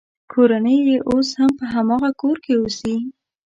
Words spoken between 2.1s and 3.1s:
کور کې اوسي.